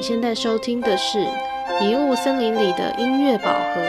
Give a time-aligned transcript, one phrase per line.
[0.00, 1.18] 你现在收听的是
[1.78, 3.82] 《迷雾森林里的音乐宝盒》。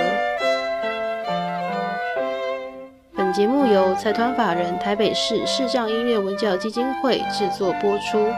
[3.16, 8.30] 本节目由财团法人台北市视障音乐文教基金会制作播出。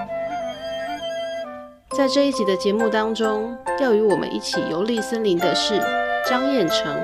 [1.98, 5.82] 在这一集的节目当中，要与我们一起游历森林的是
[6.30, 6.96] 张彦成。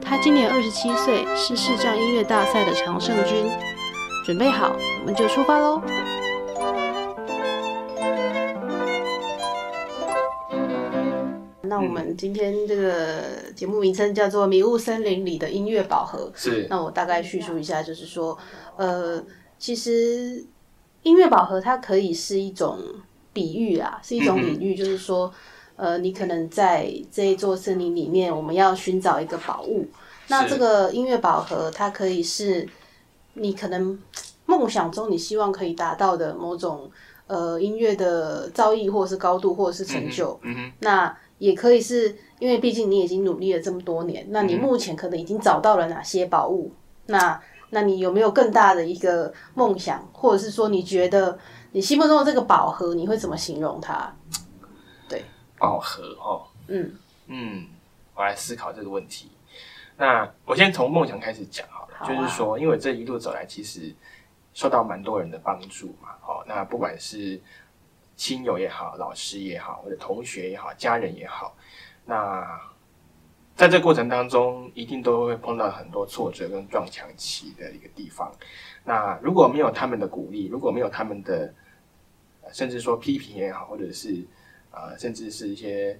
[0.00, 3.50] 他今年二十七岁，是视障音乐大赛的常胜军。
[4.26, 5.80] 准备好，我们就出发喽！
[12.18, 13.22] 今天这个
[13.54, 16.30] 节目名称叫做《迷雾森林里的音乐宝盒》。
[16.38, 18.36] 是，那我大概叙述一下，就是说，
[18.76, 19.24] 呃，
[19.56, 20.44] 其实
[21.04, 22.76] 音乐宝盒它可以是一种
[23.32, 25.32] 比喻啊，是一种隐喻，就是说，
[25.76, 29.86] 呃，你可能在这一座森林里面，我们要寻找一个宝物。
[30.26, 32.68] 那这个音乐宝盒，它可以是
[33.34, 33.96] 你可能
[34.44, 36.90] 梦想中你希望可以达到的某种
[37.28, 40.36] 呃音乐的造诣，或者是高度，或者是成就。
[40.42, 46.72] 嗯哼，那也可以是因为毕竟你已经努力了这么多年，那你目前可能已经找到了哪些宝物？
[47.06, 51.38] 那那你有没有更大的一个梦想，或者是说你觉得
[51.72, 54.12] 你心目中的这个宝盒，你会怎么形容它？
[55.08, 55.24] 对
[55.58, 56.94] 宝盒哦，嗯
[57.26, 57.66] 嗯，
[58.14, 59.30] 我来思考这个问题。
[59.96, 63.94] 那我先从梦想开始讲好了，好啊就是说，因为这一路走来，其实
[64.54, 66.10] 受到蛮多人的帮助嘛。
[66.26, 67.40] 哦，那不管是
[68.18, 71.56] 亲友也好，老师也好，或者同学也好，家人也好，
[72.04, 72.44] 那
[73.54, 78.30] 在这过程当中，一定都会碰到很多挫折跟撞墙期的一个地方。
[78.84, 81.54] 那如果没有他们的鼓励，如果没有他们的，
[82.52, 84.26] 甚至说批评也好，或者是
[84.72, 85.98] 呃，甚至是一些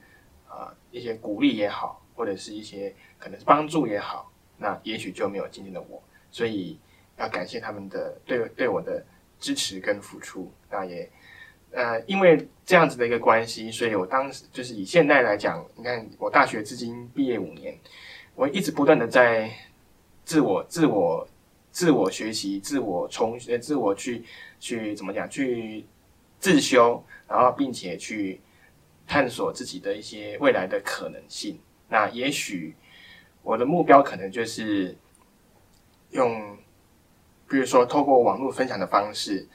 [0.48, 6.02] 呃一些鼓励也好，或者是一些可能是帮助也好，那也许就没有今天的我。
[6.32, 6.78] 所以
[7.16, 9.04] 要感谢他们的对对我的
[9.38, 10.52] 支持跟付出。
[10.70, 11.10] 那也
[11.70, 17.78] 呃，因为这样子的一个关系，所以我当时就是以现在来讲，你看我大学至今毕业五年，
[18.34, 19.50] 我一直不断的在
[20.24, 21.28] 自我自我
[21.70, 24.24] 自我学习、自我重学、自我去
[24.58, 25.84] 去怎么讲去
[26.38, 28.40] 自修，然后并且去
[29.06, 31.60] 探索自己的一些未来的可能性。
[31.88, 32.74] 那也许
[33.42, 34.96] 我的目标可能就是
[36.10, 36.56] 用，
[37.48, 39.46] 比如说透过网络分享的方式，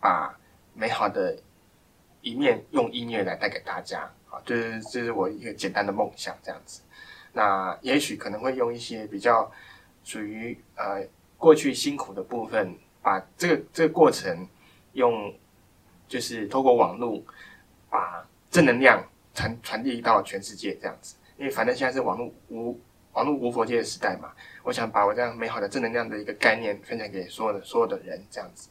[0.00, 0.38] 把
[0.74, 1.38] 美好的
[2.22, 4.10] 一面用音乐来带给大家。
[4.30, 6.82] 啊，这是这是我一个简单的梦想，这样子。
[7.32, 9.50] 那也许可能会用一些比较
[10.04, 11.04] 属于呃
[11.36, 14.46] 过去辛苦的部分，把这个这个过程
[14.92, 15.34] 用
[16.06, 17.20] 就是透过网络
[17.88, 19.04] 把正能量
[19.34, 21.16] 传传递到全世界这样子。
[21.36, 22.78] 因为反正现在是网络无
[23.14, 24.30] 网络无佛界的时代嘛，
[24.62, 28.68] 我想把我这样美好的正能量的一个概念分享给所有的所有的人这样子。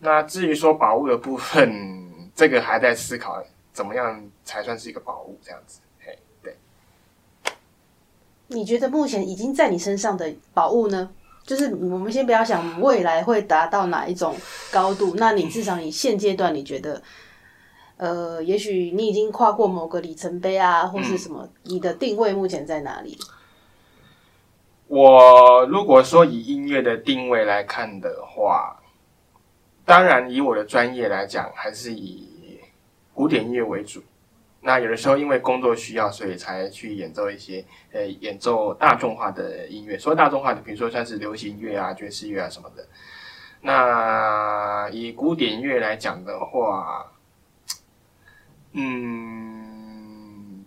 [0.00, 2.07] 那至于说宝物的部分，
[2.38, 5.80] 这个还在思考怎么样才算是一个宝物这样子。
[5.98, 6.56] 嘿，对。
[8.46, 11.10] 你觉得目前已经在你身上的宝物呢？
[11.42, 14.36] 就是我们先不要想未来会达到哪一种
[14.70, 17.02] 高度，那你至少你现阶段你觉得，
[17.96, 23.18] 呃，也许你已经跨过某个里程碑啊，或是什么，你的定位目前在哪里？
[24.86, 28.80] 我如果说以音乐的定位来看的话，
[29.84, 32.27] 当然以我的专业来讲，还是以
[33.18, 34.00] 古典音乐为主。
[34.60, 39.98] 那有的时候因为工作需要，所以才去演奏一些呃演奏大众化的音乐。
[39.98, 42.86] 说大众化的，比如说像是流行乐啊、爵士乐啊什么的。
[43.60, 47.10] 那以古典乐来讲的话，
[48.70, 50.64] 嗯，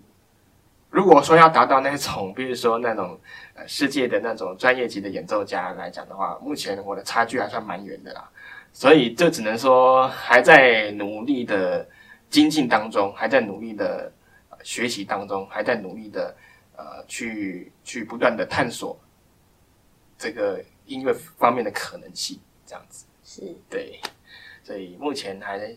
[0.89, 3.17] 如果说要达到那种，比如说那种
[3.53, 8.29] 呃世界的那种专业级的演奏家来讲的话，目前我的差距还算蛮远的啦。
[8.73, 11.87] 所以这只能说还在努力的
[12.31, 14.11] 精进当中，还在努力的、
[14.49, 16.35] 呃学习当中，还在努力的
[16.75, 18.97] 呃去去不断的探索
[20.17, 23.05] 这个音乐方面的可能性，这样子。
[23.23, 23.99] 是对，
[24.63, 25.75] 所以目前还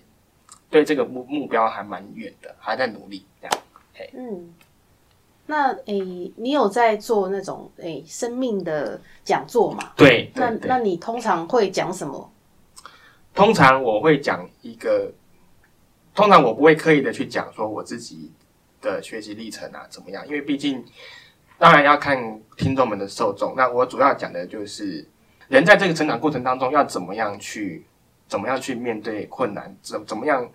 [0.71, 3.59] 对这个目目标还蛮远的，还在努力这样。
[4.15, 4.53] 嗯，
[5.47, 9.93] 那诶、你有在做那种诶、生命的讲座吗？
[9.97, 12.33] 对，那那你通常会讲什么？
[13.35, 15.13] 通常我会讲一个，
[16.15, 18.33] 通常我不会刻意的去讲说我自己
[18.81, 20.85] 的学习历程啊怎么样，因为毕竟
[21.59, 23.55] 当然要看听众们的受众。
[23.57, 25.07] 那我主要讲的就是
[25.49, 27.85] 人在这个成长过程当中要怎么样去，
[28.29, 30.49] 怎么样去面对困难，怎怎么样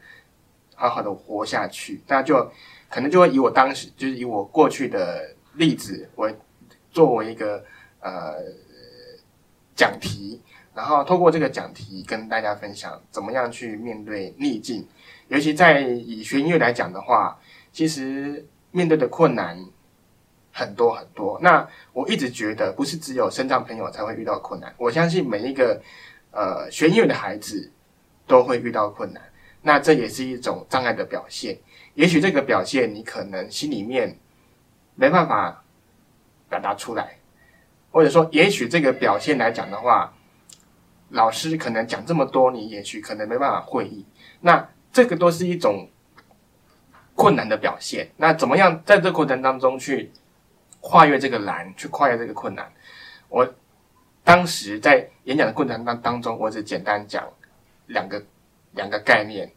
[0.76, 2.02] 好好的活下去。
[2.08, 2.50] 那就
[2.90, 6.32] 可能就会以我当时就是以我过去的例子我
[6.92, 7.64] 作为一个
[8.00, 8.36] 呃
[9.76, 10.42] 讲题，
[10.74, 14.88] 然后透过这个讲题跟大家分享怎么样去面对逆境，
[15.30, 17.40] 尤其在以学音乐来讲的话，
[17.72, 19.58] 其实面对的困难
[20.52, 21.40] 很多很多。
[21.42, 25.82] 那我一直觉得不是只有身障朋友才会遇到困难，我相信每一个
[26.32, 27.72] 呃学音乐的孩子
[28.28, 29.24] 都会遇到困难。
[29.62, 31.58] 那这也是一种障碍的表现。
[31.94, 34.18] 也许这个表现你可能心里面
[34.96, 35.64] 没办法
[36.50, 37.20] 表达出来，
[37.92, 40.14] 或者说，也许这个表现来讲的话，
[41.10, 44.06] 老师可能讲这么多，你也许可能没办法会意。
[44.40, 45.90] 那这个都是一种
[47.16, 48.10] 困难的表现。
[48.18, 50.12] 那怎么样在这过程当中去
[50.82, 52.72] 跨越这个难，去跨越这个困难？
[53.28, 53.48] 我
[54.24, 57.28] 当时在演讲的过程当当中，我只简单讲
[57.88, 58.24] 两个
[58.74, 59.52] 两个概念。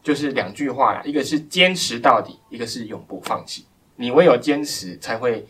[0.00, 3.66] 就是两句话啦，一个是坚持到底，一个是永不放弃。
[3.96, 5.46] 你唯有坚持，才会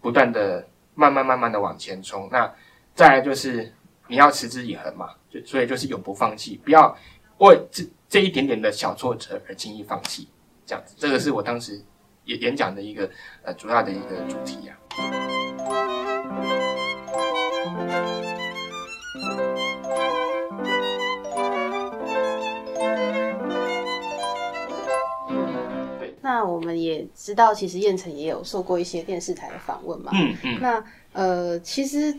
[0.00, 2.28] 不断的慢慢慢慢的往前冲。
[2.30, 2.52] 那
[2.94, 3.72] 再来就是
[4.08, 6.94] 你要持之以恒嘛，就所以就是永不放弃，不要
[7.38, 7.84] 为这
[8.14, 10.28] 这一点点的小挫折而轻易放弃。
[10.64, 11.82] 这样子，这个是我当时
[12.26, 13.10] 演演讲的一个
[13.42, 14.78] 呃主要的一个主题呀。
[26.22, 30.12] 那我们也知道，其实燕城也有受过一些电视台的访问嘛。
[30.14, 30.58] 嗯嗯。
[30.60, 30.84] 那
[31.14, 32.16] 呃，其实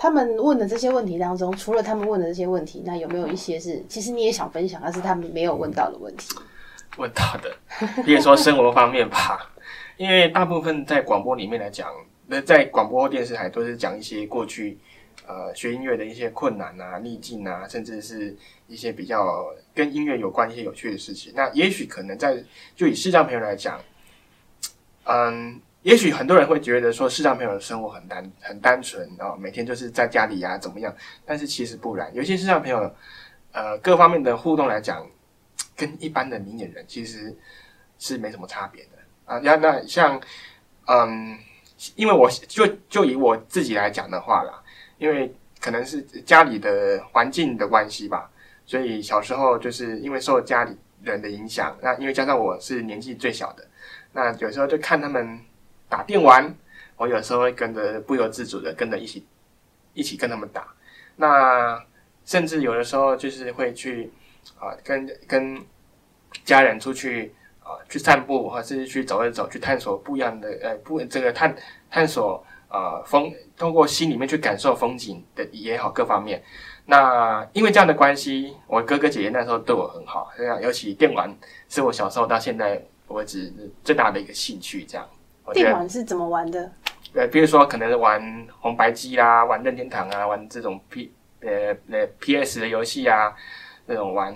[0.00, 6.34] 他们问的这些问题当中，除了他们问的这些问题，那有没有一些是其实你也想分享，但是他们没有问到的问题？
[6.96, 7.54] 问到的，
[8.02, 9.52] 比如说生活方面吧，
[9.98, 11.86] 因为大部分在广播里面来讲，
[12.26, 14.78] 那在广播电视台都是讲一些过去。
[15.26, 18.34] 呃，学音乐的一些困难啊、逆境啊，甚至是
[18.66, 21.32] 一些比较跟音乐有关一些有趣的事情。
[21.36, 22.42] 那也许可能在
[22.74, 23.78] 就以视障朋友来讲，
[25.04, 30.94] 嗯，也许很多人会觉得说视障朋友的生活很单很单纯啊，每天就是在家里呀怎么样？
[31.24, 32.94] 但是其实不然，有些视障朋友，
[33.52, 35.06] 呃，各方面的互动来讲，
[35.76, 37.34] 跟一般的明眼人其实
[37.98, 38.90] 是没什么差别的
[39.24, 39.40] 啊。
[39.42, 40.20] 那那像
[40.86, 41.38] 嗯，
[41.96, 44.62] 因为我就就以我自己来讲的话啦。
[44.98, 48.30] 因为可能是家里的环境的关系吧，
[48.66, 53.66] 所以小时候就是因为受家里人的影响，那因为加上我是年纪最小的，
[54.12, 55.40] 那有时候就看他们
[55.90, 56.54] 打电玩，
[56.96, 59.26] 我有时候会跟着不由自主的跟着一起
[59.92, 60.66] 一起跟他们打，
[61.16, 61.84] 那
[62.24, 64.10] 甚至有的时候就是会去
[64.58, 65.60] 啊跟跟
[66.44, 71.54] 家人出去啊去散步，或者是去走一走，去探索不一样的呃不这个探
[71.90, 72.42] 探索。
[72.72, 76.40] 呃，风通过心里面去感受风景的也好，各方面。
[76.86, 80.30] 那因为这样的关系，我哥哥姐姐那时候对我很好。
[80.36, 81.36] 这样，尤其电玩
[81.68, 83.52] 是我小时候到现在为止
[83.82, 84.84] 最大的一个兴趣。
[84.84, 85.04] 这样，
[85.54, 86.72] 电玩是怎么玩的？
[87.14, 93.34] 呃，比如说可能玩红白机啦，玩任天堂啊，玩这种 P 呃呃 PS 的游戏啊，
[93.86, 94.32] 那种玩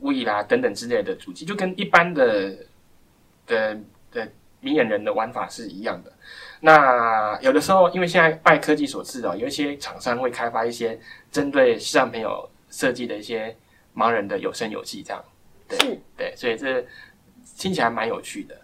[0.00, 2.54] V 啦等等之类的主机，就跟一般的
[3.46, 3.80] 的
[4.12, 4.28] 的
[4.60, 6.12] 明眼人的玩法是一样的。
[6.60, 10.98] 那有的时候，因为现在拜科技所赐哦，有一些厂商会开发一些
[11.30, 13.56] 针对视障朋友设计的一些
[13.94, 15.24] 盲人的有声游戏，这样，
[15.68, 16.84] 对对，所以这
[17.56, 18.54] 听起来蛮有趣的。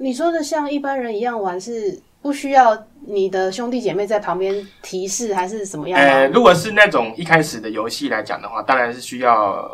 [0.00, 6.00] 你说的像一般人一样玩，是不需要你的兄弟姐妹在旁边提示，还是什么样？
[6.00, 9.70] 呃，如果是那种一开始的游戏来讲的话，当然是需要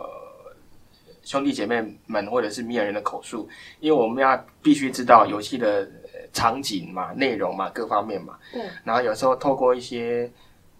[1.22, 3.48] 兄弟姐妹们或者是迷人的口述，
[3.78, 5.88] 因为我们要必须知道游戏的。
[6.32, 8.36] 场景嘛，内容嘛，各方面嘛。
[8.52, 8.60] 对。
[8.84, 10.30] 然后有时候透过一些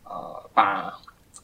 [0.05, 0.93] 呃，把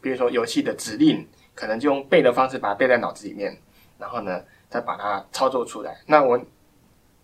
[0.02, 3.56] 比如说游戏的指令，可能就用背的方式把它背在脑子里面，
[3.98, 5.96] 然后呢，再把它操作出来。
[6.04, 6.38] 那我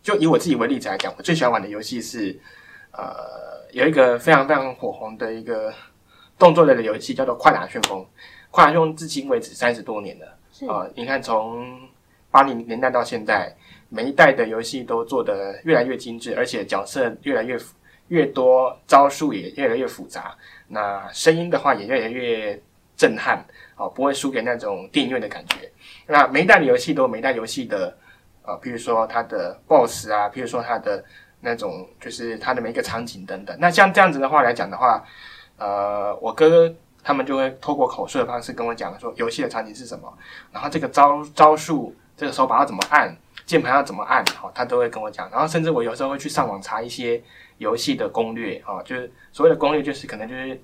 [0.08, 2.34] 就以我自己为例子来讲，我最喜欢玩的游戏是
[2.92, 3.04] 呃，
[3.72, 5.70] 有一个非常非常火红的一个
[6.38, 7.98] 动作类的游戏，叫做《快打旋风》。
[8.50, 10.26] 《快打旋风》至今为止三十多年了。
[10.66, 11.78] 啊，你看从
[12.30, 13.54] 八零年代到现在。
[13.90, 17.58] 每一代的游戏都做得越来越精致，而且角色越来越
[18.08, 20.36] 越多，招数也越来越复杂。
[20.66, 22.60] 那声音的话也越来越
[22.98, 23.42] 震撼，
[23.76, 25.72] 哦，不会输给那种电影院的感觉。
[26.06, 27.96] 那每一代的游戏都有每一代游戏的，
[28.48, 31.04] 啊，比如说它的 BOSS 啊，比如说它的
[31.40, 33.54] 那种就是它的每一个场景等等。
[33.60, 35.04] 那像这样子的话来讲的话，
[35.58, 40.10] 呃，我哥哥他们就会透过口述的方式跟我讲说游戏的场景是什么，
[40.50, 43.14] 然后这个招招数，这个手把要怎么按。
[43.46, 44.22] 键盘要怎么按？
[44.26, 45.30] 哈，他都会跟我讲。
[45.30, 47.22] 然后甚至我有时候会去上网查一些
[47.56, 50.60] 游戏的攻略，哈，就是所谓的攻略，就是可能就是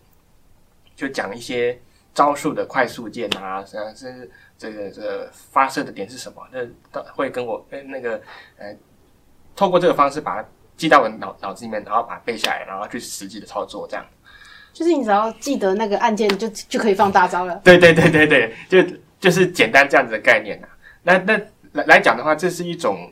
[0.94, 1.80] 就讲一些
[2.14, 8.20] 招数的快速键啊，甚至这个这个发射的点是什么，那会跟我跟那个
[8.56, 8.74] 呃，
[9.56, 14.06] 透过这个方式把它记到我脑脑子里面，然后把它背下来，然后去实际的操作这样。
[14.72, 17.60] 就是你只要记得那个按键，就就可以放大招了。
[17.64, 20.68] 对对对对对，就就是简单这样子的概念啊、
[21.02, 21.36] 那那
[21.72, 23.10] 来来讲的话，这是一种，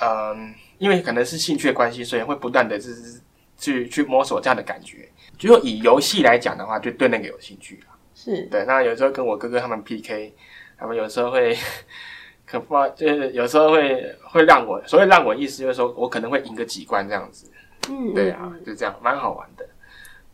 [0.00, 3.20] 嗯，因为可能是兴趣的关系，所以会不断的就是
[3.58, 5.08] 去去摸索这样的感觉。
[5.40, 10.34] 如果以游戏来讲的话，就对那个有兴趣啊是，对，那有时候跟我哥哥他们 PK，
[10.78, 11.56] 他们有时候会，
[12.46, 17.50] 可不就是有时候会会让我，所以让我意思就是说我可能会赢个几关这样子。
[17.88, 19.68] 嗯，对啊就这样，蛮好玩的。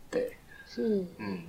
[0.09, 1.05] 对，是。
[1.17, 1.43] 嗯。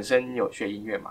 [0.00, 1.10] 本身有学音乐吗？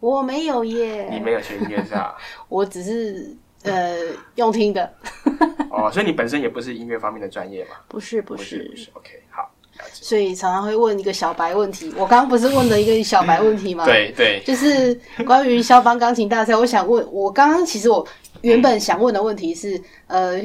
[0.00, 2.16] 我没有耶，你没有学音乐是吧？
[2.50, 3.96] 我只是呃
[4.34, 4.92] 用听的，
[5.70, 7.76] 哦，所以你本身也不是音乐方面的专业嘛？
[7.86, 9.48] 不是不不是是不是，OK，好。
[9.92, 11.94] 所以常常会问一个小白问题。
[11.96, 14.92] 我刚刚不是问了一个小白问题吗？，对对，就是
[15.24, 18.04] 关于肖邦钢琴大赛，我想问，我刚刚其实我
[18.40, 20.42] 原本想问的问题是，呃。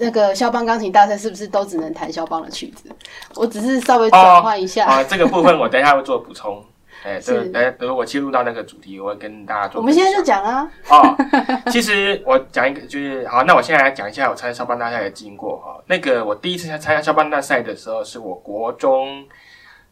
[0.00, 2.90] 那个肖邦钢琴大赛是不是都只能弹肖邦的曲子？
[3.36, 4.86] 我只是稍微转换一下。
[4.86, 6.60] 啊，这个部分我等一下会做补充。
[7.04, 9.80] 哎，这是个哎，等我切入到那个主题，我会跟大家做。
[9.80, 11.16] 我们现在就讲啊，哦，
[11.70, 15.82] 其实我讲一个，就是好，那我现在来讲一下我参加肖邦大赛的经过哈。
[15.86, 19.26] 那个我第一次参加肖邦大赛的时候，是我国中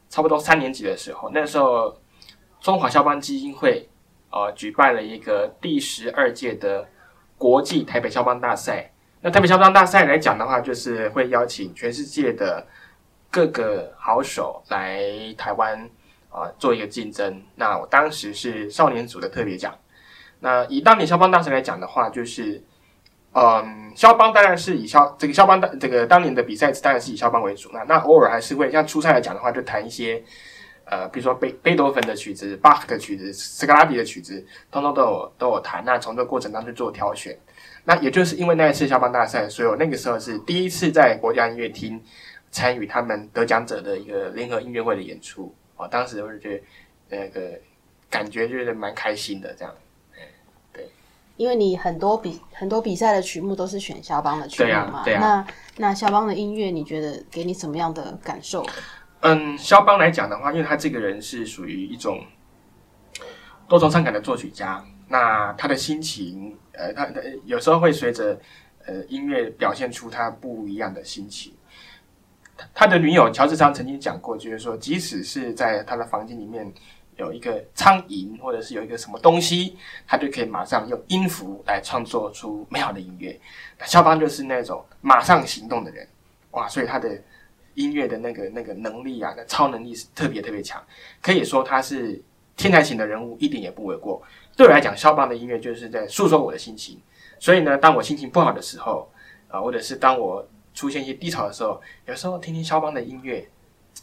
[0.08, 1.96] 差不多三年级的时候，那时候
[2.60, 3.88] 中华肖邦基金会
[4.30, 6.86] 呃举办了一个第十二届的
[7.38, 8.90] 国际台北肖邦大赛。
[9.20, 12.64] 那台北肖邦大赛来讲的话，就是会邀请全世界的
[13.30, 15.02] 各个好手来
[15.36, 15.88] 台湾
[16.30, 17.42] 啊、做一个竞争。
[17.54, 19.74] 那我当时是少年组的特别奖。
[20.40, 22.62] 那以当年肖邦大赛来讲的话，就是，
[23.32, 27.70] 嗯，肖邦当然是以肖这个肖邦的这个当年的比赛当然是以肖邦为主。
[27.72, 30.22] 那那偶尔还是会像初赛来讲的话，就弹一些
[30.84, 35.82] 呃，比如说贝贝多芬的曲子、巴赫的曲子、斯卡拉底的曲子，通通都有都有弹。
[35.84, 37.36] 那从这个过程当中做挑选。
[37.84, 42.00] 那也就是因为那一次肖邦大赛，所以我那个时候是第一次在国家音乐厅
[42.50, 45.54] 参与他们得奖者的一个联合音乐会的演出。
[45.76, 46.62] 哦，当时我就觉得
[47.08, 47.58] 那个
[48.08, 49.74] 感觉就是蛮开心的这样。
[51.36, 55.04] 因为你很多比很多比赛的曲目都是选肖邦的曲目对啊嘛。
[55.04, 55.46] 对啊那
[55.88, 58.64] 那肖邦的音乐，你觉得给你什么样的感受？
[59.20, 62.24] 嗯，肖邦来讲的话，因为他这个人是属于一种
[63.68, 68.40] 多愁善感的作曲家，那他的心情，呃，他他有时候会随着
[68.86, 71.52] 呃音乐表现出他不一样的心情。
[72.74, 76.70] 他的女友乔治桑曾经讲过，就是说，即使是在他的房间里面
[77.16, 83.38] 有一个苍蝇，或者是有一个什么东西，他就可以马上用音符来创作出美好的音乐。
[83.78, 86.06] 那肖邦就是那种马上行动的人，
[86.52, 87.10] 哇，所以他的
[87.74, 90.82] 音乐的那个那个能力啊，那超能力是特别特别强，
[91.20, 92.22] 可以说他是
[92.56, 94.22] 天才型的人物，一点也不为过。
[94.56, 96.98] 对我来讲，肖邦的音乐就是在诉说我的心情。
[97.38, 99.10] 所以呢，当我心情不好的时候，
[99.48, 103.48] 啊、或者是当我出现一些低潮的时候，有时候听听肖邦的音乐，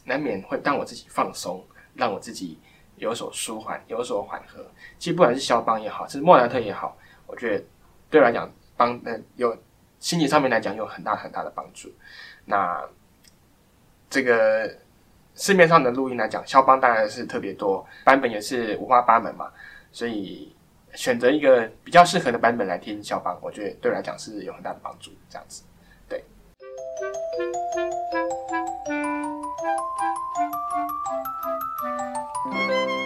[0.04, 1.64] 难免会让我自己放松，
[1.94, 2.60] 让我自己
[2.98, 4.66] 有所舒缓，有所缓和。
[4.98, 7.64] 其实不管是肖邦也好，是莫扎特也好，我觉得
[8.10, 9.56] 对我来讲帮呃有
[10.00, 11.94] 心理上面来讲有很大很大的帮助。
[12.46, 12.84] 那
[14.10, 14.70] 这个
[15.36, 19.52] 市面上的录音来讲，肖邦当然是特别多，版本也是五花八门嘛，
[19.92, 20.56] 所以
[20.96, 25.12] 选择一个比较适合的版本来听肖邦，我觉得对我来讲是有很大的帮助。
[25.30, 25.64] 这样子，
[27.36, 27.64] 对。
[32.46, 33.03] 刚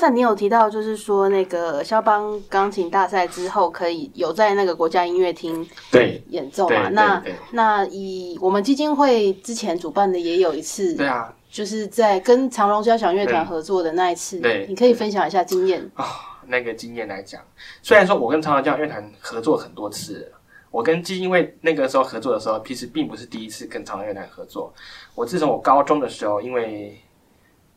[0.00, 6.88] 才你有提到，就是说那个肖邦钢琴大赛之后，可以有在那个国家音乐厅对演奏嘛？
[6.88, 16.04] 那那以我们基金会之前主办的也有一次，对啊，就是在跟长隆交响乐团合作的那一次，对你可以分享一下经验哦。
[16.46, 17.40] 那个经验来讲，
[17.82, 20.38] 虽然说我跟长隆交响乐团合作很多次了，
[20.70, 24.72] 我跟基金会那个时候合作的时候，其实并不是第一次跟长隆乐团合作。
[25.14, 27.00] 我自从我高中的时候，因为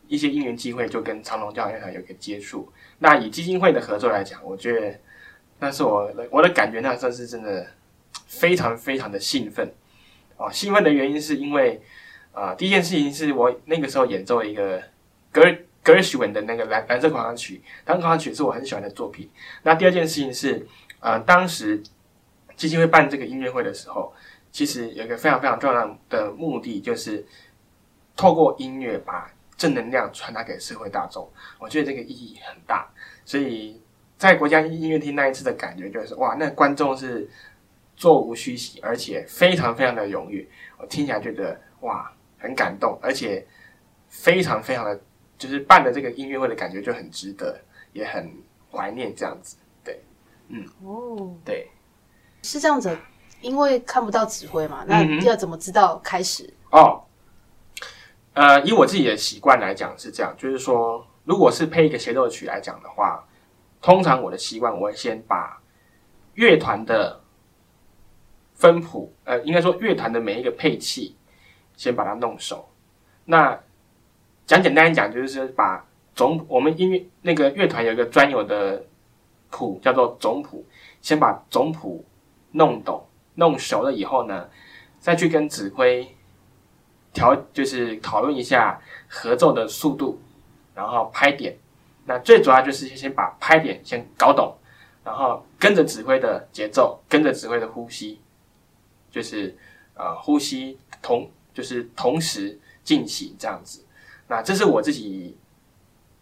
[0.07, 2.71] 一些因缘机会，就跟长隆交响乐团有一个接触。
[2.99, 4.99] 那以基金会的合作来讲，我觉得
[5.59, 7.67] 那是我的我的感觉，那算是真的
[8.27, 9.71] 非常非常的兴奋
[10.37, 10.49] 哦。
[10.51, 11.81] 兴奋的原因是因为
[12.35, 14.81] 啊、第一件事情是我那个时候演奏一个
[15.31, 15.43] 格
[15.83, 19.29] 格尔许文的那个蓝蓝色狂想曲，蓝色狂想曲是我很喜欢的作品。
[19.61, 20.65] 那第二件事情是，
[20.99, 21.83] 呃，当时
[22.55, 24.11] 基金会办这个音乐会的时候，
[24.51, 27.23] 其实有一个非常非常重要的目的，就是
[28.15, 31.29] 透过音乐把正能量传达给社会大众。
[31.59, 32.87] 我觉得这个意义很大，
[33.25, 33.81] 所以
[34.17, 37.29] 在国家音乐厅那一次的感觉就是，哇，那观众是
[37.95, 40.47] 座无虚席，而且非常非常的踊跃。
[40.77, 43.45] 我听起来觉得哇，很感动，而且
[44.07, 44.99] 非常非常的，
[45.37, 47.59] 就是办的这个音乐会的感觉就很值得，
[47.93, 48.31] 也很
[48.71, 49.57] 怀念这样子。
[49.83, 50.01] 对，
[50.47, 51.69] 嗯哦，对，
[52.41, 52.97] 是这样子，
[53.41, 56.51] 因为看不到指挥嘛，那要怎么知道开始？
[56.71, 57.03] 哦，
[58.33, 63.23] 呃，以我自己的习惯来讲是这样，就是说，如果是配一个协奏曲来讲的话，
[63.81, 65.61] 通常我的习惯我会先把
[66.33, 67.21] 乐团的
[68.53, 71.15] 分谱，呃，应该说乐团的每一个配器，
[71.75, 72.67] 先把它弄熟。
[73.25, 73.59] 那
[74.45, 78.83] 讲简单讲，就是把总我们音乐那个乐团有一个专有的
[79.51, 80.65] 谱叫做总谱，
[81.01, 82.03] 先把总谱
[82.51, 84.49] 弄懂、弄熟了以后呢，
[84.99, 86.07] 再去跟指挥
[87.13, 90.19] 调，就是讨论一下合奏的速度，
[90.73, 91.55] 然后拍点。
[92.05, 94.53] 那最主要就是先先把拍点先搞懂，
[95.05, 98.19] 然后跟着指挥的节奏，跟着指挥的呼吸，
[99.09, 99.55] 就是
[99.93, 103.85] 呃呼吸同就是同时进行这样子。
[104.27, 105.37] 那这是我自己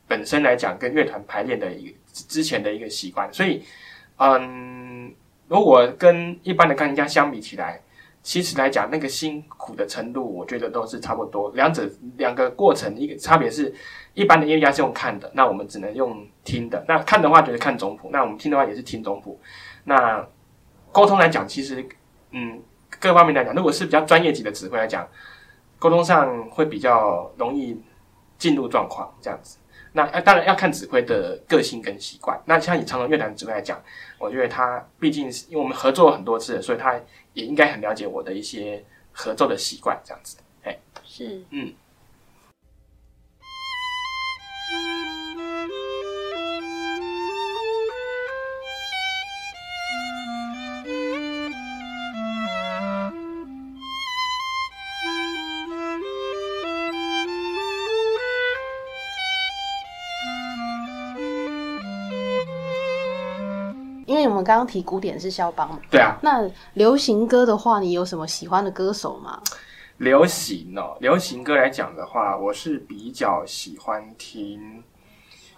[0.08, 3.64] 本身来讲跟乐团排练的一个之前的一个习惯，所以
[4.18, 5.12] 嗯，
[5.48, 7.82] 如果跟一般的钢琴家相比起来，
[8.24, 11.52] 其实来讲那个辛苦的程度，我觉得都是差不多。
[11.56, 13.74] 两者两个过程，一个差别是，
[14.14, 16.86] 一般的音乐家是用看的，那我们只能用听的。
[16.88, 19.40] 那看的话就是看总谱，那我们听的话也是听总谱。
[19.86, 20.24] 那
[20.92, 21.84] 沟通来讲，其实
[22.30, 22.62] 嗯
[23.00, 25.08] 各方面来讲，如果是比较专业级的指挥来讲，
[25.80, 27.82] 沟通上会比较容易
[28.38, 29.58] 进入状况这样子。
[29.94, 32.40] 那当然要看指挥的个性跟习惯。
[32.46, 33.78] 那像以长隆乐团指挥来讲，
[34.18, 36.98] 我觉得他毕竟是因为我们合作很多次，所以他
[37.34, 40.38] 也应该很了解我的一些合作的习惯这样子。
[40.64, 41.74] 哎，是嗯。
[64.42, 69.40] 们刚刚提古典是肖邦嘛，对啊，那流行歌的话，你有什么喜欢的歌手吗？
[69.98, 74.84] 流行哦，流行歌来讲的话，我是比较喜欢听，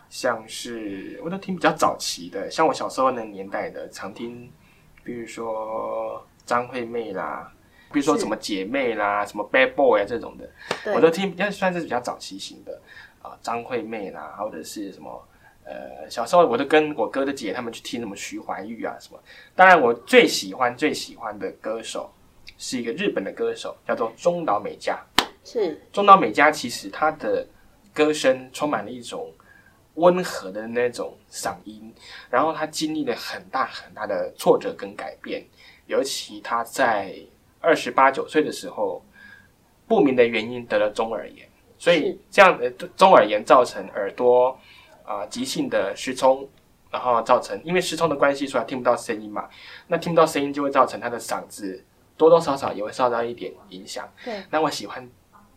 [0.10, 4.52] 像是我都听比较早期的，像我小时候那年代的，常听，
[5.02, 7.50] 比如说张惠妹啦，
[7.94, 10.50] 比如说什么姐妹啦，什么 Bad Boy 啊这种的，
[10.94, 12.82] 我都听，比较算是比较早期型的
[13.22, 15.26] 啊，张惠妹啦，或者是什么。
[15.66, 19.20] 呃，小时候我都跟我哥的姐他们去听什么徐怀钰啊什么。
[19.56, 22.12] 当然，我最喜欢最喜欢的歌手
[22.58, 25.00] 是一个日本的歌手，叫做中岛美嘉。
[25.46, 27.46] 是中岛美嘉其实她的
[27.94, 29.30] 歌声充满了一种
[29.96, 31.94] 温和的那种嗓音，
[32.30, 35.46] 然后她经历了很大很大的挫折跟改变，
[35.88, 37.16] 尤其她在
[37.60, 39.04] 二十八九岁的时候，
[39.88, 41.48] 不明的原因得了中耳炎，
[41.78, 44.58] 所以这样的中耳炎造成耳朵
[45.06, 46.48] 啊急性的失聪，
[46.92, 49.50] 然后造成因为失聪的关系，所以他听不到声音嘛。
[49.88, 51.84] 那听不到声音就会造成他的嗓子
[52.16, 54.08] 多多少少也会受到一点影响。
[54.24, 55.10] 对，那我喜欢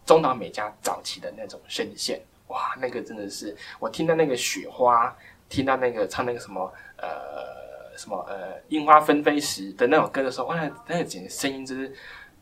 [0.04, 5.14] 中岛美嘉早期的那种声线，哇，那个真的是我听到那个雪花，
[5.48, 10.56] 听到那个唱那个什么呃什么呃樱花纷飞时的那首歌的时候，哇，
[10.87, 11.94] 那个简直声音真是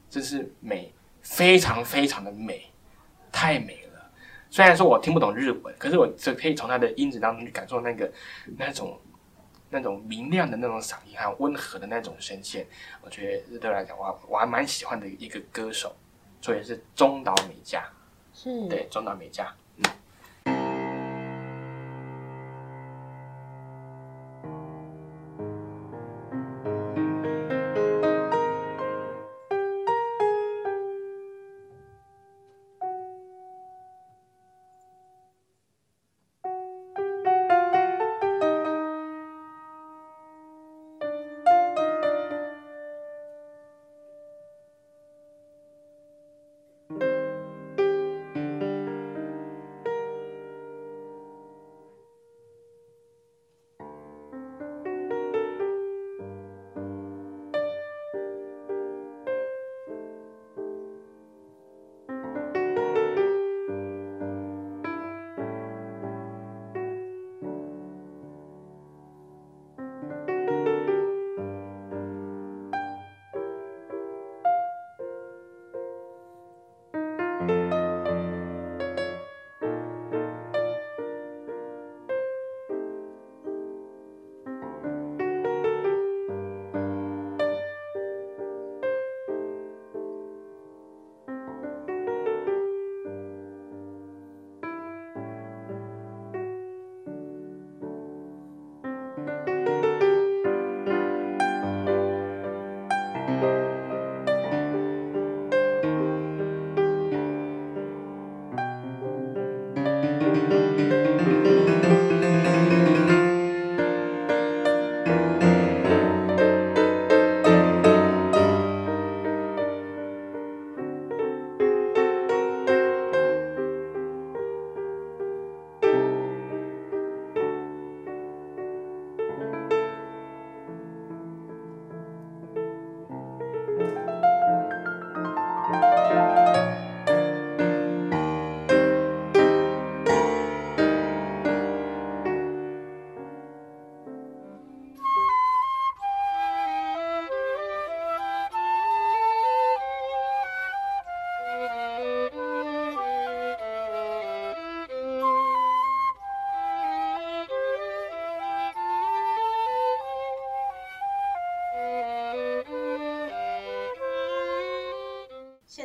[0.09, 2.71] 真是美，非常非常的美，
[3.33, 3.84] 太美了。
[4.55, 8.09] 虽然说我听不懂日文，可是我就可以从他的音质当中去感受那个
[8.57, 9.01] 那种
[9.69, 12.65] 那种明亮的那种嗓音，还有温和的那种声线。
[13.03, 15.93] 我觉得这对我来讲，我我还蛮喜欢的一个歌手，
[16.41, 17.83] 所以是中岛美嘉。
[18.33, 19.53] 是，对，中岛美嘉。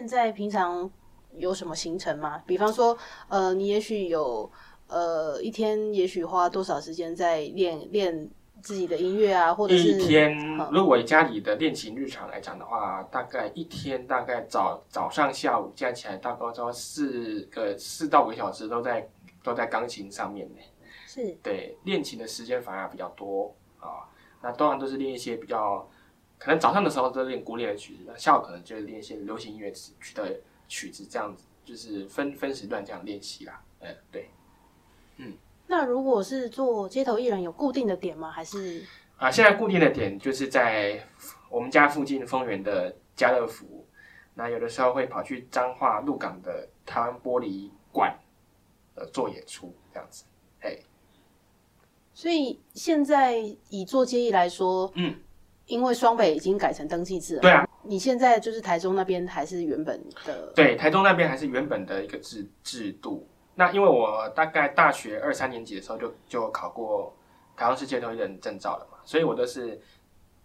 [0.10, 0.90] 在平常
[1.38, 2.42] 有什么行程吗？
[2.48, 4.52] 比方说，呃，你也许有
[4.88, 8.30] 呃一天，也许花多少时间在练练
[8.64, 19.08] 自己的音乐啊，或者是一天嗯，如果以家里的练琴日常来讲的话，大概一天大概早早上下午加起来大概要四个四到五个小时都在
[19.44, 20.62] 都在钢琴上面呢。
[21.06, 24.10] 是对，练琴的时间反而比较多啊。
[24.42, 25.88] 那当然都是练一些比较，
[26.40, 33.62] 可能早上的时候都练古典的曲子，那下午可能就是练一些流行音乐曲的曲子，这样子就是分分时段这样练习啦。
[33.82, 34.32] 嗯，对。
[35.18, 38.32] 嗯那如果是做街头艺人，有固定的点吗？
[38.32, 38.84] 还是
[39.18, 41.06] 啊，现在固定的点就是在
[41.50, 43.86] 我们家附近丰原的家乐福，
[44.34, 48.18] 那有的时候会跑去彰化鹿港的台湾玻璃馆，
[48.96, 50.24] 呃，做演出这样子。
[50.62, 50.80] 哎，
[52.14, 53.36] 所以现在
[53.70, 55.20] 以做街艺来说，嗯，
[55.70, 63.28] 因为双北已经改成登记制了，对啊，你现在就是台中那边还是原本的，对，台中那边还是原本的一个制制度。
[63.54, 67.16] 那因为我大概大学二三年级的时候就就考过
[67.56, 69.80] 台湾市街头艺人证照了嘛，所以我都是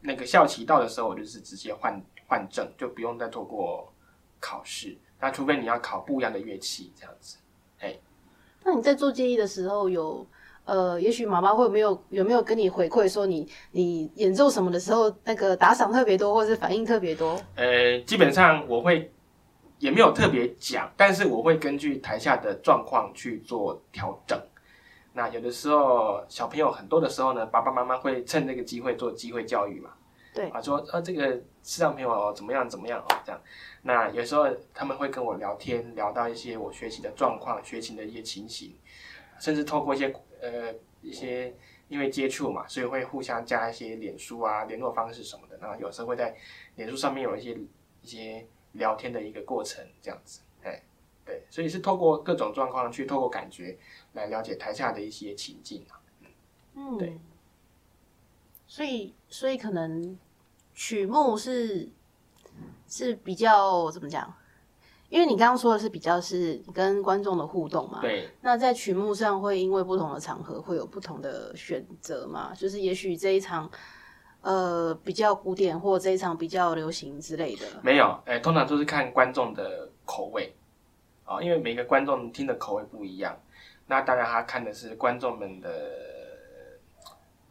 [0.00, 3.90] 那个校期到的时候，我就是直接换换证，就不用再透过
[4.38, 4.94] 考试。
[5.18, 7.38] 那除非你要考不一样的乐器这样子。
[8.62, 10.26] 那你在做建议的时候有？
[10.64, 17.38] 呃，也许妈妈会有没有有没有跟你回馈说你你演奏什么的时候，那个打赏特别多，或是反应特别多？
[17.54, 19.12] 呃，基本上我会
[19.78, 24.40] 也没有特别讲，但是我会根据台下的状况去做调整。
[25.12, 29.90] 那有的时候小朋友很多的时候呢，爸爸妈妈会趁这个机会做机会教育嘛，
[30.34, 31.28] 对啊，说呃这个
[31.62, 33.40] 视障朋友哦怎么样怎么样哦这样。
[33.82, 38.74] 那有时候他们会跟我聊天，聊到一些我学习的状况、学习的一些情形。
[39.44, 41.54] 甚至透过一些呃一些
[41.88, 46.34] 因为接触嘛，所以会互相加一些脸书啊联络方式什么的，然后有时候会在
[46.76, 47.50] 脸书上面有一些
[48.00, 50.82] 一些聊天的一个过程，这样子，哎，
[51.26, 53.76] 对，所以是透过各种状况去透过感觉
[54.14, 56.00] 来了解台下的一些情境啊。
[56.76, 57.20] 嗯，对。
[58.66, 60.18] 所以，所以可能
[60.72, 61.90] 曲目是
[62.88, 64.34] 是比较怎么讲？
[65.08, 72.52] 因为你刚刚说的是比较是跟观众的互动嘛，对，那在曲目上会因为不同的场合会有不同的选择嘛？
[72.54, 73.70] 就是也许这一场
[74.40, 77.66] 呃比较古典，或这一场比较流行之类的。
[77.82, 80.54] 没有，哎、通常都是看观众的口味
[81.24, 83.34] 啊、因为每个观众听的口味不一样。
[83.86, 85.70] 那当然，他看的是观众们的，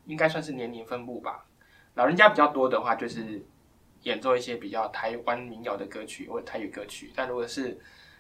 [0.05, 1.45] 应该算是年龄分布吧。
[1.95, 3.43] 老人家比较多的话，就是
[4.03, 7.11] 演奏一些比较台湾民谣的歌曲或者台语歌曲。
[7.15, 7.77] 但如果是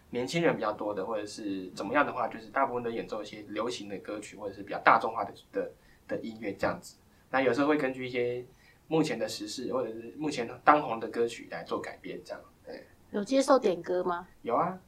[0.09, 5.71] 年轻人比较多的，或者是怎么样的话，就是大部分都演奏一些流行的歌曲，或者是比较大众化的的
[6.07, 6.95] 的音乐这样子。
[7.29, 8.45] 那有时候会根据一些
[8.87, 12.41] 目前的时事或者是目前当红的歌曲来做改编，这样。
[12.63, 14.27] 对，有接受点歌吗？
[14.43, 14.79] 有啊，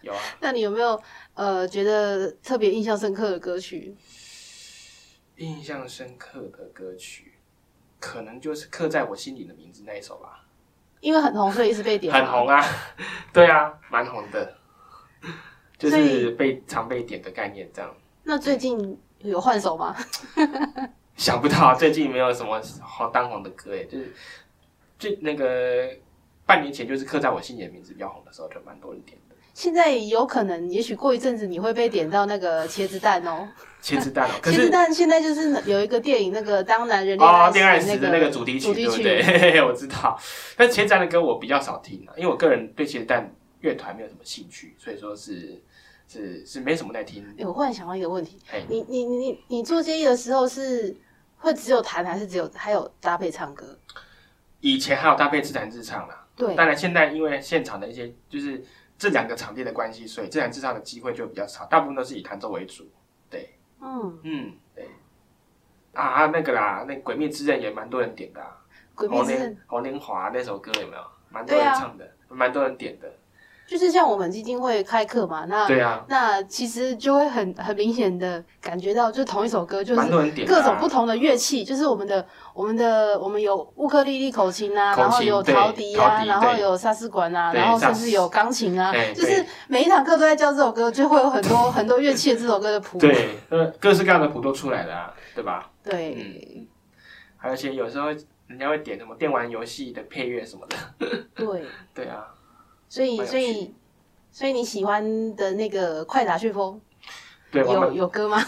[0.00, 0.20] 有啊。
[0.40, 1.00] 那你有没有
[1.34, 3.94] 呃觉得特别印象深刻的歌曲？
[5.36, 7.31] 印象深刻的歌曲，
[8.02, 10.44] 可能就是刻在我心里的名字那一首吧。
[11.00, 12.12] 因为很红，所以一直被点。
[12.12, 12.48] 很红。
[12.48, 12.60] 啊，
[13.32, 14.56] 对啊，蛮红的，
[15.78, 17.94] 就是被常被点的概念这样。
[18.24, 19.96] 那最近有换手吗？
[21.16, 24.12] 想不到最近没有什么好当红的歌诶，就是
[24.98, 25.88] 最那个
[26.44, 29.21] 半年前就是刻在我心里的名字比较红的时候，就蛮多人点的。
[29.54, 33.48] 现在有可能，也许过一阵子你会被点到那个茄子蛋哦。
[33.82, 39.60] 茄子蛋哦，可茄子蛋现在就是有一个电影，那个当男人恋爱哦，恋爱时时的那个主题曲，主题曲对不对？
[39.66, 40.16] 我知道。
[40.56, 45.60] 但茄子蛋的歌我比较少听啊，因为我个人对茄子蛋乐团没有什么兴趣，所以说是
[46.06, 47.24] 是是没什么在听。
[47.36, 50.96] 欸我忽然想到一个问题，哎，你你你你你做接艺的时候是
[51.38, 53.76] 会只有弹，还是只有还有搭配唱歌？
[54.60, 58.64] 以前还有搭配自弹自唱啦，对，当然现在因为现场的一些就是
[59.02, 62.84] 这两个场地的关系，所以自然自唱的机会就比较少，大部分都是以弹奏为主。
[63.28, 64.88] 对嗯，嗯，对。
[65.92, 68.56] 啊，那个啦，那《鬼灭之刃》也蛮多人点的、啊，
[68.94, 71.02] 鬼灭之刃红莲红莲华那首歌有没有？
[71.30, 73.12] 蛮多人唱的，蛮多人点的。
[73.66, 80.00] 就是像我们基金会开课嘛，那对啊，那其实就会很很明显的感觉到，就同一首歌，就是
[80.46, 92.98] 各种不同的乐器，就是我们的我们的我们有乌克丽丽口琴啊，然后有陶笛啊，然后有萨斯管啊，然后甚至有钢琴啊，就是每一堂课都在教这首歌，就会有很多 很多乐器的这首歌的谱。
[92.98, 95.70] 对，呃，各式各样的谱都出来了、啊，对吧？
[95.82, 96.68] 对。
[97.36, 98.06] 还有一些有时候
[98.46, 100.76] 人家会点什么电玩游戏的配乐什么的，
[101.34, 102.24] 对， 对啊，
[102.88, 103.74] 所以所以
[104.30, 106.80] 所以你喜欢的那个快打旋风？
[107.50, 108.40] 对，有有歌吗？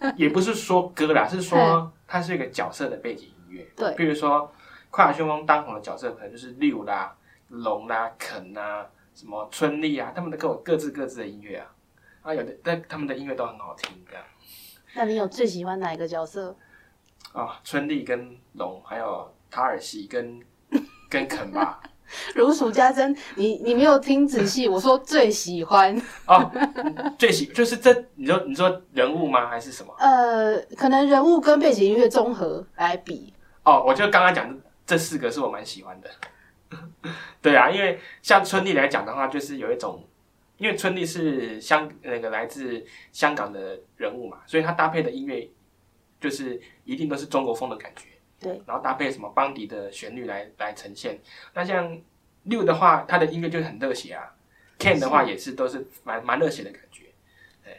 [0.16, 3.66] 也不是说歌啦，是说它是一个角色的背景音乐。
[3.76, 3.94] 对。
[3.94, 4.50] 比如说
[4.90, 7.16] 快打旋风当红的角色可能就是六啦、
[7.48, 11.66] 龙啦、肯啊、什么春丽啊，他们的各有各自各自的音乐啊，
[12.22, 14.24] 啊有的但他们的音乐都很好听，这样。
[14.94, 16.56] 那你有最喜欢哪一个角色？
[17.32, 20.40] 啊，春丽跟龙还有塔尔西跟
[21.10, 21.80] 跟肯吧，
[22.34, 25.94] 如数家珍，你你没有听仔细，我说最喜欢，
[26.26, 26.50] 哦，
[27.18, 29.48] 最喜就是这，你说你说人物吗？
[29.48, 29.94] 还是什么？
[29.98, 33.32] 呃，可能人物跟背景音乐综合来比，
[33.64, 36.10] 哦，我就刚刚讲的这四个是我蛮喜欢的。
[37.40, 40.04] 对啊，因为像春丽来讲的话，就是有一种，
[40.58, 45.48] 因为春丽是香那个来自香港的人物嘛，所以她搭配的音乐
[46.20, 48.08] 就是一定都是中国风的感觉。
[48.40, 51.18] 对，然后搭配什么邦迪的旋律来来呈现。
[51.54, 51.98] 那像
[52.44, 54.24] 六的话，他的音乐就很热血啊
[54.78, 57.04] ；Ken 的话也是都是蛮蛮热血的感觉。
[57.64, 57.76] 对，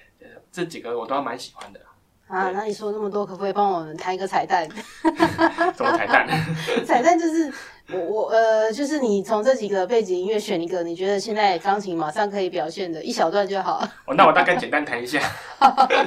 [0.52, 1.80] 这几个我都蛮喜欢的。
[2.28, 4.70] 啊，那你说那么多，可不可以帮我们弹一个彩蛋？
[5.76, 6.28] 什么彩蛋？
[6.86, 7.52] 彩蛋就是
[7.92, 13.84] 我我呃，就是你从这几个背景音乐选一个，你觉得现在钢琴马上可以表现的一小段就好。
[14.06, 15.20] 哦，那我大概简单弹一下，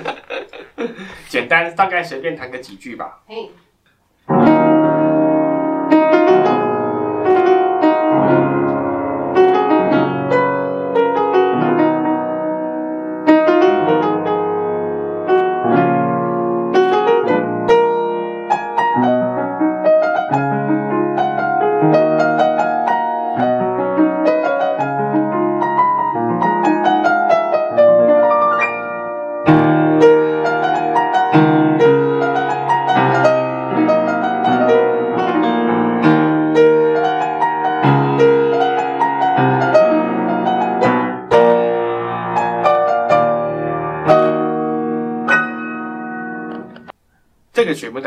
[1.29, 3.21] 简单大概随便弹个几句吧。
[3.27, 3.51] 嘿，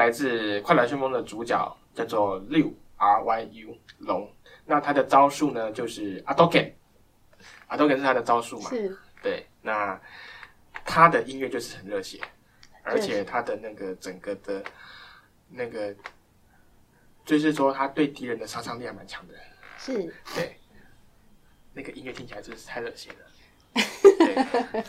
[0.06, 4.32] 来自《快乐旋风》的主角叫做六 R Y U 龙，
[4.64, 6.72] 那他的招数呢就是阿多根，
[7.66, 8.70] 阿多根是他的招数嘛？
[8.70, 10.00] 是，对，那
[10.86, 12.22] 他的音乐就是很热血，
[12.84, 14.64] 而且他的那个整个的
[15.50, 15.92] 那个，
[17.26, 19.34] 就是说他对敌人的杀伤力还蛮强的，
[19.80, 20.56] 是，对，
[21.74, 23.26] 那个音乐听起来真是太热血了，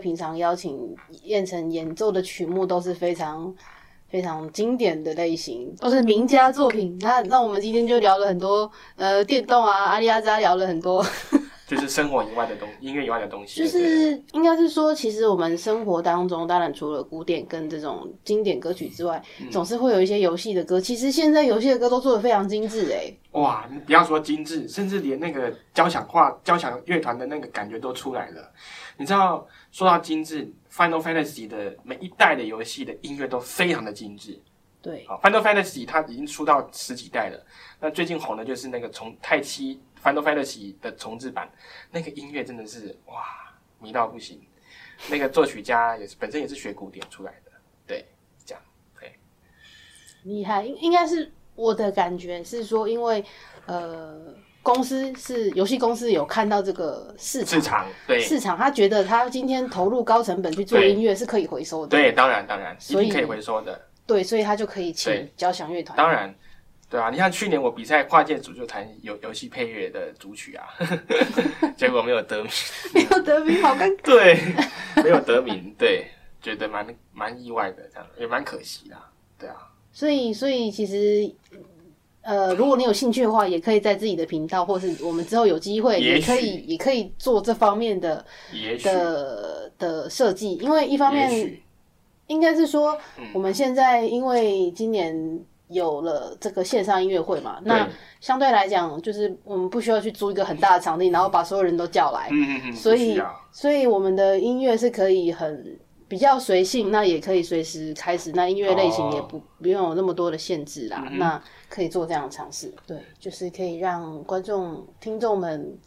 [0.00, 3.54] 平常邀请燕城演奏的曲目都是非常
[4.08, 6.98] 非常经典的类型，都是名家作品。
[7.00, 11.04] 那那我们今天就聊了很多，呃，电动啊，阿里阿扎聊了很多。
[11.70, 13.60] 就是生活以外的东，音乐以外的东西。
[13.60, 20.80] 就是应该是说，其实我们生活当中，当然除了古典跟这种经典歌曲之外，总是会有一些游戏的歌。
[20.80, 23.68] 其实现在游戏的歌都做的非常精致，哎，哇！
[23.70, 28.50] 你不要说精致，甚至连那个交响化、交响乐团的那个感觉都出来了。
[28.96, 34.36] 你知道，说到精致，Final Fantasy 的每一代的游戏的音乐都非常的精致。
[34.82, 37.38] 对，好，Final Fantasy 它已经出到十几代了。
[37.78, 39.80] 那最近红的就是那个从太七。
[40.02, 41.50] Final Fantasy 的重置版，
[41.90, 43.24] 那个音乐真的是哇，
[43.78, 44.40] 迷到不行。
[45.08, 47.50] 那个作曲家也是本身也是学古典出来的，
[47.86, 48.06] 对，
[48.44, 48.62] 这样，
[49.00, 49.14] 对，
[50.24, 50.62] 厉害。
[50.62, 53.24] 应应该是我的感觉是说，因为
[53.64, 66.34] 呃，公司是游戏公司有看到这个市场，市场对市场，他觉得他今天投入高成本去做音乐是可以回收的，对，当然当然，所以可以回收的，对，所以他就可以请交响乐团，当然。
[66.90, 70.66] 对啊，你像去年我比赛跨界组就弹游游戏配乐的主曲啊，
[71.78, 72.52] 结果没有得名，
[72.92, 74.02] 没有得名，好尴尬。
[74.02, 74.38] 对，
[75.04, 76.08] 没有得名，对，
[76.42, 78.96] 觉得蛮蛮意外的，这样也蛮可惜的，
[79.38, 79.54] 对啊。
[79.92, 81.32] 所以，所以其实，
[82.22, 88.26] 呃，如果你有兴趣的话，也可以在自己的频道，或是我们之后有机会，也可以也可以做这方面的
[88.82, 91.56] 的的设计，因为一方面
[92.26, 92.98] 应该是说，
[93.32, 95.40] 我们现在因为今年。
[95.70, 97.58] 有了这个线上音乐会嘛？
[97.64, 97.88] 那
[98.20, 102.28] 相对来讲，就是我们不需要去租一个很大的场地，然后把所有人都叫来。
[102.30, 102.72] 嗯嗯嗯。
[102.72, 108.32] 所以，所以我们的音乐是可以很比较随性，那也可以随时开始。
[108.32, 111.08] 那音乐类型也不不用有那么多的限制啦。
[111.12, 115.78] 那可以做这样的尝试，对，就是可以让观众、听众们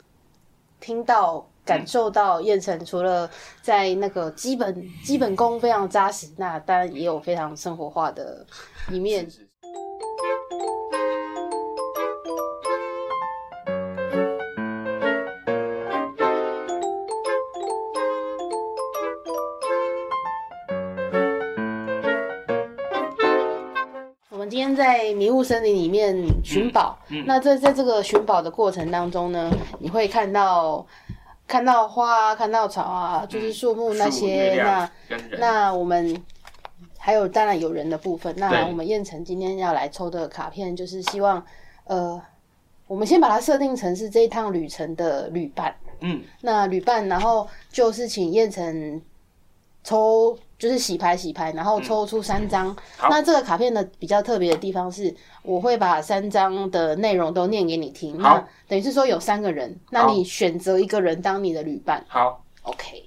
[0.80, 3.30] 听到、感受到燕城除了
[3.62, 8.46] 在那个基本基本功非常扎实，那当然也有非常生活化的
[8.90, 9.28] 一面。
[25.14, 30.86] 迷雾森林里面寻宝，那在在这个寻宝的过程当中呢，你会看到
[31.48, 34.56] 看到花，啊看到草啊，就是树木那些。
[34.62, 34.92] 那
[35.40, 36.16] 那我们
[36.98, 38.34] 还有当然有人的部分。
[38.38, 41.44] 那我们燕城今天要来抽的卡片，就是希望
[41.86, 42.22] 呃，
[42.88, 45.76] 我们先把它设定成是这一趟旅程的旅伴。
[46.02, 49.02] 嗯，那旅伴，然后就是请燕城
[49.84, 50.38] 抽。
[50.64, 52.74] 就是洗牌洗牌，然后抽出三张。
[53.10, 58.18] 那这个卡片的比较特别的地方是，我会把三张的内容都念给你听。
[58.18, 62.02] 那等于是说有三个人，那你选择一个人当你的旅伴。
[62.08, 63.04] 好，OK。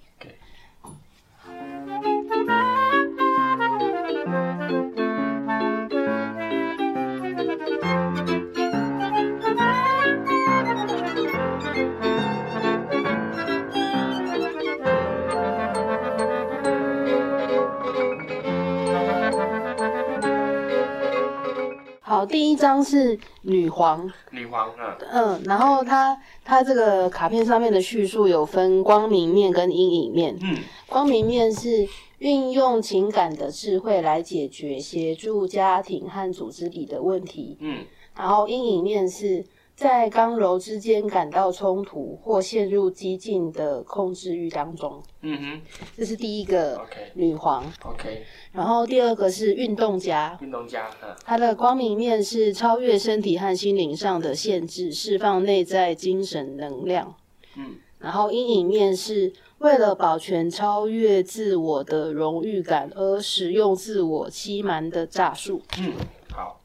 [22.17, 24.11] 好，第一张是女皇。
[24.31, 24.97] 女皇啊。
[25.13, 30.35] 嗯，然后它它这个卡片上面的叙述有分光明面跟阴影面。
[30.41, 30.57] 嗯，
[30.87, 31.87] 光明面是
[32.21, 37.59] 运用情感的智慧来解决协助家庭和组织里的问题。
[37.61, 37.85] 嗯，
[38.17, 39.45] 然后阴影面是
[39.77, 45.03] 在刚柔之间感到冲突或陷入激进的控制欲当中。
[45.21, 45.61] 嗯哼，
[45.95, 46.81] 这是第一个
[47.13, 47.63] 女皇。
[47.85, 48.25] OK。
[48.53, 50.89] 然后第二个是运动家，运动家，
[51.23, 57.15] 它的光明面是超越身体和心灵上的限制，释放内在精神能量。
[57.57, 65.61] 嗯，然后阴影面是为了保全超越自我的荣誉感而使用自我欺瞒的诈术。
[65.79, 65.93] 嗯，
[66.33, 66.63] 好。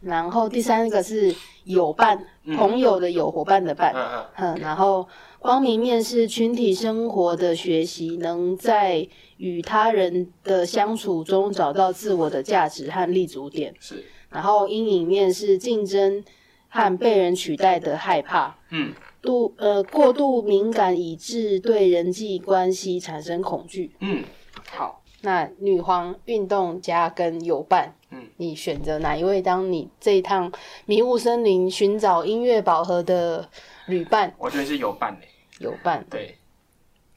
[0.00, 1.34] 然后第三个是
[1.64, 2.24] 友伴，
[2.56, 3.92] 朋友的友，伙伴的伴。
[3.94, 4.60] 嗯嗯。
[4.60, 5.08] 然后
[5.38, 9.08] 光明面是群体生活的学习，能在。
[9.36, 14.04] 与他人的相处中找到自我的价值和立足点，是。
[14.30, 16.24] 然后阴影面是竞争
[16.68, 24.22] 和被人取代的害怕，嗯，度呃过度敏感以致对人际关系产生恐惧，嗯。
[24.70, 28.03] 好，那女皇运动家跟友伴，嗯，
[28.36, 30.52] 你选择哪一位当你这一趟
[30.86, 33.48] 迷雾森林寻找音乐宝盒的
[33.86, 34.34] 旅伴？
[34.38, 35.28] 我觉得是有伴嘞，
[35.58, 36.04] 有伴。
[36.08, 36.36] 对，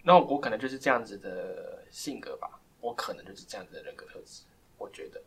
[0.04, 1.76] 那我可能就是这样子的。
[1.90, 4.44] 性格吧，我可能就是这样子的人格特质。
[4.78, 5.20] 我觉得，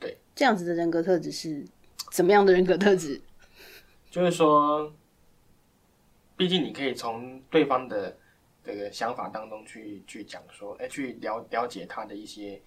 [0.00, 1.62] 对，这样子的人格特质是
[2.10, 3.20] 怎么样的人格特质？
[4.10, 4.90] 就是说，
[6.34, 8.16] 毕竟你可以从对方的
[8.64, 12.60] 这个想法当中去去讲说，哎，去了了解他的一些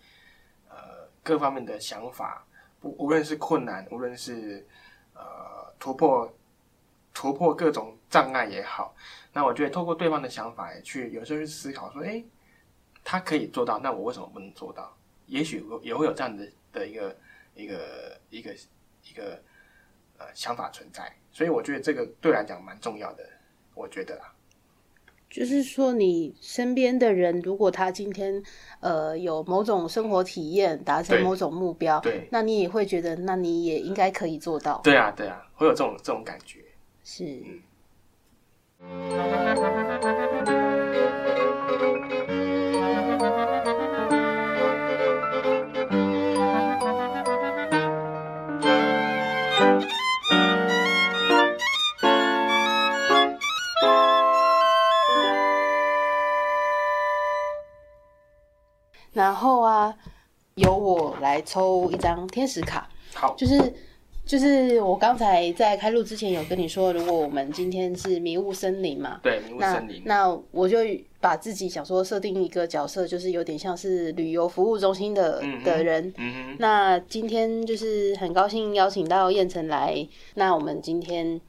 [0.70, 2.46] 呃各方面的想法，
[2.80, 4.66] 不无论是困难，无论是
[5.14, 5.22] 呃
[5.78, 6.34] 突破
[7.14, 8.96] 突破各种障碍也好，
[9.34, 12.24] 那我觉得透过对方的想法去有时候去思考说，哎。
[13.02, 14.96] 他可以做到，那我为什么不能做到？
[15.26, 17.18] 也许也会有这样的的一个
[17.56, 18.56] 一个一个
[19.04, 19.42] 一个
[20.18, 23.28] 呃想法存在，所以我觉得这个对来讲蛮重要的。
[23.74, 24.32] 我觉得啦，
[25.30, 28.42] 就是说你身边的人，如果他今天
[28.80, 34.82] 呃有某种生活体验，达成某种目标，对，那你也会觉得，那你也应该可以做到。
[34.84, 36.60] 对啊，对啊，会有这种这种感觉。
[37.04, 37.42] 是。
[38.80, 38.88] 然
[61.40, 62.90] 来抽一张天使卡。
[63.14, 63.74] 好，就是
[64.26, 70.78] 就是我刚才在开录之前有跟你说，如果我们今天是迷雾森林嘛，对，迷雾森林，那我就
[71.20, 76.14] 把自己想说设定一个角色，就是有点像是旅游服务中心的的人。
[76.18, 81.42] 嗯那今天就是很高兴邀请到燕城来，那我们今天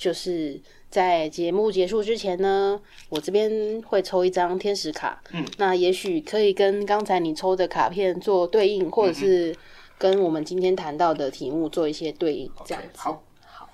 [0.00, 0.58] 就是。
[0.90, 2.80] 在节目结束之前呢，
[3.10, 9.56] 我这边会抽一张天使卡，嗯，那也许可以跟刚才你抽的卡片做对应，或者是
[9.96, 12.88] 跟我们今天谈到的题目做一些对应，这样子。
[12.96, 13.68] 好，好。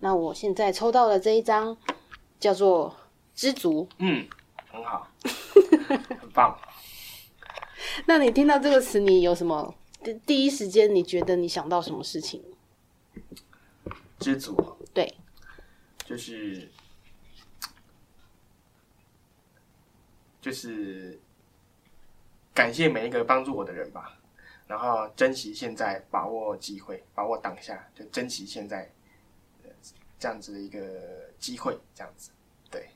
[0.00, 1.76] 那我现在抽到的这一张
[2.40, 2.96] 叫做
[3.36, 4.26] 知足，嗯，
[4.72, 5.08] 很好，
[6.20, 6.58] 很棒。
[8.06, 12.42] 那你听到这个词，你有什么第第一时间你觉得你想到什么事情？
[14.18, 14.56] 知足，
[14.92, 15.14] 对，
[16.04, 16.68] 就是
[20.40, 21.18] 就是
[22.52, 24.18] 感谢每一个帮助我的人吧，
[24.66, 28.90] 然后珍惜现在，把握机会，把握当下，就珍惜现在，
[30.18, 30.80] 这样子的一个
[31.38, 32.30] 机会，这样子，
[32.70, 32.90] 对，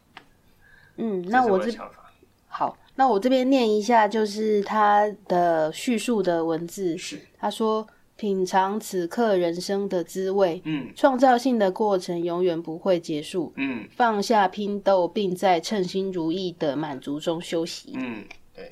[0.96, 2.12] 嗯，那我的想法，
[2.48, 6.98] 好，那我这边念一下，就是他的叙述的文字。
[6.98, 7.86] 是，他说
[8.22, 13.52] ：“品尝此刻人生的滋味，嗯创造性的过程永远不会结束。
[13.56, 17.94] 嗯放下拼斗，并在称心如意的满足中休息。
[17.96, 18.70] 嗯，对，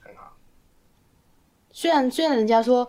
[0.00, 0.32] 很好。
[1.70, 2.88] 虽然虽然人家说，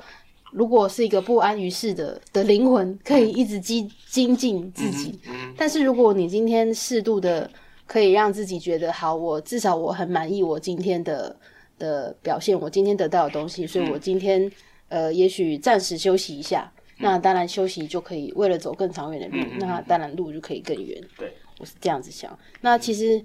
[0.52, 7.48] 如果是一个不安于世的的灵魂，可以一直精精进自己，嗯但是如果你今天适度的
[7.86, 11.36] 可以让自己觉得好，我至少我很满意我今天的
[11.78, 14.52] 的表现，我今天得到的东西，所以我今天、
[14.90, 16.72] 呃，也许暂时休息一下。
[17.02, 21.02] 那当然，休息就可以为了走更长远的路，那当然路就可以更远。
[21.18, 22.38] 对，我是这样子想。
[22.60, 23.24] 那其实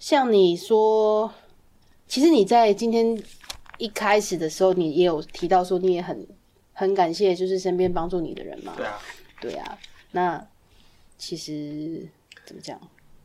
[0.00, 1.32] 像你说，
[2.08, 3.16] 其实你在今天
[3.78, 6.26] 一开始的时候，你也有提到说，你也很
[6.72, 8.74] 很感谢，就是身边帮助你的人嘛。
[8.76, 8.98] 对啊，
[9.40, 9.78] 对啊，
[10.10, 10.44] 那
[11.16, 12.04] 其实
[12.44, 12.76] 怎么讲？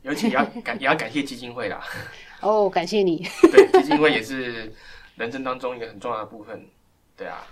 [0.04, 1.84] 尤其也要感也要感谢基金会啦。
[2.42, 3.26] 哦，感谢你。
[3.52, 4.72] 对，基金会也是
[5.16, 6.64] 人生当中一个很重要的部分。
[7.18, 7.46] 对啊，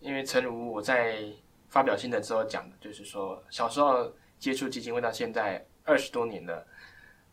[0.00, 1.22] 因为诚如我在
[1.68, 6.66] 发表心得之后讲的，就是说小时候接触基金会到现在二十多年了，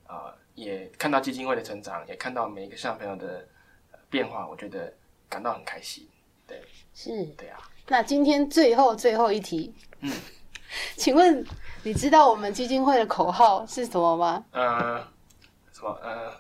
[0.08, 3.48] 呃，也看到基金会的成长，也看到每一个小朋友的
[3.92, 4.94] 呃变化，我觉得
[5.30, 6.08] 感到很开心。
[6.48, 6.62] 对
[6.94, 10.12] 是，对啊，那今天最后最后一题，嗯，
[10.96, 11.44] 请问
[11.84, 14.46] 你知道我们基金会的口号是什么吗？
[14.52, 15.00] 呃，
[15.72, 16.32] 什么呃，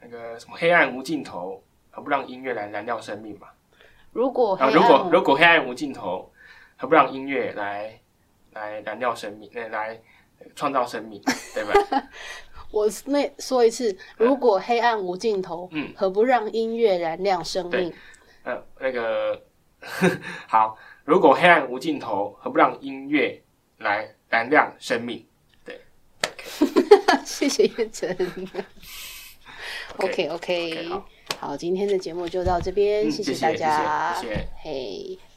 [0.00, 3.48] 那个什么黑暗无尽头，何不让音乐来燃料生命嘛？
[4.12, 6.30] 如果黑啊，如果如果黑暗无尽头，
[6.76, 8.00] 何不让音乐来
[8.52, 10.00] 来燃料生命，来来
[10.56, 11.20] 创造生命，
[11.54, 12.08] 对吧？
[12.72, 17.92] 我那说一次，如果黑暗无尽头，嗯，何不让音乐燃亮生命？
[18.44, 19.42] 呃，那个
[20.48, 23.42] 好，如果黑暗无尽头，何不让音乐
[23.78, 25.26] 来燃亮生命？
[25.64, 25.80] 对
[27.24, 28.16] 谢谢叶晨。
[29.98, 31.02] OK OK OK，
[31.40, 35.29] 好好，今天的节目就到这边，嗯谢谢谢大家，谢谢谢谢嘿。